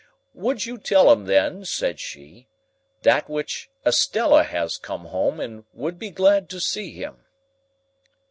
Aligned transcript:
')'Would 0.33 0.65
you 0.65 0.79
tell 0.79 1.11
him, 1.11 1.25
then,' 1.27 1.63
said 1.63 1.99
she, 1.99 2.47
'that 3.03 3.29
which 3.29 3.69
Estella 3.85 4.41
has 4.41 4.77
come 4.79 5.05
home 5.05 5.39
and 5.39 5.63
would 5.73 5.99
be 5.99 6.09
glad 6.09 6.49
to 6.49 6.59
see 6.59 6.91
him. 6.91 7.23